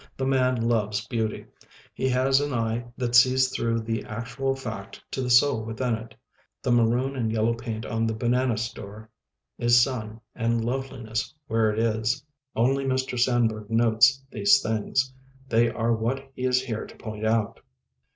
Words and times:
The 0.17 0.25
man 0.25 0.55
loves 0.67 1.05
beauty. 1.05 1.45
He 1.93 2.09
has 2.09 2.41
an 2.41 2.55
eye 2.55 2.87
that 2.97 3.13
sees 3.13 3.49
through 3.49 3.81
the 3.81 4.03
actual 4.05 4.55
fact 4.55 4.99
to 5.11 5.21
the 5.21 5.29
soul 5.29 5.63
within 5.63 5.93
it. 5.93 6.15
The 6.63 6.71
maroon 6.71 7.15
and 7.15 7.31
yellow 7.31 7.53
paint 7.53 7.85
on 7.85 8.07
the 8.07 8.15
banana 8.15 8.57
store 8.57 9.11
is 9.59 9.79
sun 9.79 10.19
and 10.33 10.65
loveliness 10.65 11.31
where 11.45 11.71
it 11.71 11.77
is. 11.77 12.23
Only 12.55 12.83
Mr. 12.83 13.19
Sandburg 13.19 13.69
notes 13.69 14.23
these 14.31 14.59
things, 14.59 15.13
they 15.47 15.69
are 15.69 15.93
what 15.93 16.31
he 16.35 16.45
is 16.45 16.63
here 16.63 16.87
to 16.87 16.95
point 16.95 17.23
out. 17.27 17.59